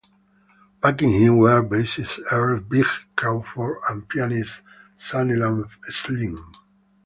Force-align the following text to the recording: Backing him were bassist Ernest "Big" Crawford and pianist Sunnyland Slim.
Backing 0.81 1.11
him 1.11 1.37
were 1.37 1.61
bassist 1.61 2.21
Ernest 2.31 2.67
"Big" 2.69 2.87
Crawford 3.15 3.77
and 3.87 4.09
pianist 4.09 4.61
Sunnyland 4.97 5.65
Slim. 5.91 6.53